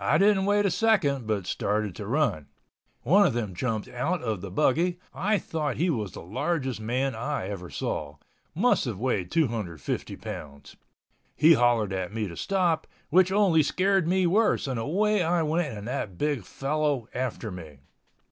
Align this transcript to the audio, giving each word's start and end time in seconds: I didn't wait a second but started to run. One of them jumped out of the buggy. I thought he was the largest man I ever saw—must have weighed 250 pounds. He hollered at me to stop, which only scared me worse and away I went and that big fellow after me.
I 0.00 0.18
didn't 0.18 0.46
wait 0.46 0.66
a 0.66 0.70
second 0.72 1.28
but 1.28 1.46
started 1.46 1.94
to 1.94 2.08
run. 2.08 2.48
One 3.02 3.24
of 3.24 3.34
them 3.34 3.54
jumped 3.54 3.86
out 3.86 4.20
of 4.20 4.40
the 4.40 4.50
buggy. 4.50 4.98
I 5.14 5.38
thought 5.38 5.76
he 5.76 5.90
was 5.90 6.10
the 6.10 6.24
largest 6.24 6.80
man 6.80 7.14
I 7.14 7.46
ever 7.50 7.70
saw—must 7.70 8.84
have 8.86 8.98
weighed 8.98 9.30
250 9.30 10.16
pounds. 10.16 10.74
He 11.36 11.52
hollered 11.52 11.92
at 11.92 12.12
me 12.12 12.26
to 12.26 12.36
stop, 12.36 12.88
which 13.10 13.30
only 13.30 13.62
scared 13.62 14.08
me 14.08 14.26
worse 14.26 14.66
and 14.66 14.80
away 14.80 15.22
I 15.22 15.42
went 15.44 15.68
and 15.78 15.86
that 15.86 16.18
big 16.18 16.42
fellow 16.42 17.06
after 17.14 17.52
me. 17.52 17.78